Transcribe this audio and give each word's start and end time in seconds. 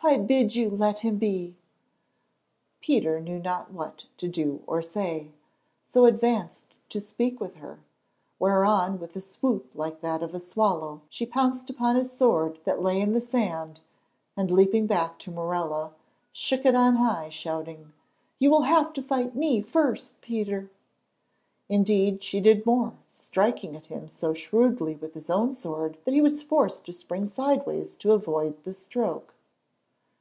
I 0.00 0.16
bid 0.16 0.54
you 0.54 0.70
let 0.70 1.00
him 1.00 1.18
be." 1.18 1.56
Peter 2.80 3.18
knew 3.20 3.40
not 3.40 3.72
what 3.72 4.06
to 4.18 4.28
do 4.28 4.62
or 4.64 4.80
say, 4.80 5.32
so 5.90 6.04
advanced 6.06 6.68
to 6.90 7.00
speak 7.00 7.40
with 7.40 7.56
her, 7.56 7.80
whereon 8.38 9.00
with 9.00 9.16
a 9.16 9.20
swoop 9.20 9.68
like 9.74 10.00
that 10.00 10.22
of 10.22 10.34
a 10.34 10.40
swallow 10.40 11.02
she 11.08 11.26
pounced 11.26 11.68
upon 11.68 11.96
his 11.96 12.12
sword 12.12 12.60
that 12.64 12.80
lay 12.80 13.00
in 13.00 13.12
the 13.12 13.20
sand 13.20 13.80
and, 14.36 14.52
leaping 14.52 14.86
back 14.86 15.18
to 15.18 15.32
Morella, 15.32 15.92
shook 16.32 16.64
it 16.64 16.76
on 16.76 16.96
high, 16.96 17.28
shouting: 17.28 17.92
"You 18.38 18.52
will 18.52 18.62
have 18.62 18.92
to 18.94 19.02
fight 19.02 19.34
me 19.34 19.60
first, 19.60 20.20
Peter." 20.20 20.52
"You 20.52 20.56
will 20.60 20.62
have 20.62 20.64
to 20.64 20.72
fight 20.72 20.78
me 20.78 21.32
first, 21.32 21.64
Peter" 21.64 21.68
Indeed, 22.14 22.22
she 22.22 22.40
did 22.40 22.64
more, 22.64 22.94
striking 23.08 23.74
at 23.76 23.86
him 23.86 24.08
so 24.08 24.32
shrewdly 24.32 24.94
with 24.94 25.14
his 25.14 25.28
own 25.28 25.52
sword 25.52 25.98
that 26.04 26.14
he 26.14 26.20
was 26.22 26.40
forced 26.40 26.86
to 26.86 26.92
spring 26.92 27.26
sideways 27.26 27.96
to 27.96 28.12
avoid 28.12 28.62
the 28.62 28.72
stroke. 28.72 29.34